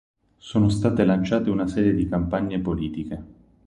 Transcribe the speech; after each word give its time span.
Sono 0.37 0.69
state 0.69 1.05
lanciate 1.05 1.51
una 1.51 1.67
serie 1.67 1.93
di 1.93 2.09
campagne 2.09 2.59
politiche. 2.59 3.23